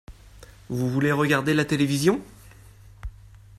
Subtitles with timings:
[0.71, 2.21] Vous voulez regarder la télévision?